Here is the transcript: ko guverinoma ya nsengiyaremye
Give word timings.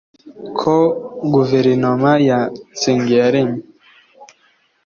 ko 0.59 0.75
guverinoma 1.33 2.11
ya 2.29 2.39
nsengiyaremye 2.73 3.61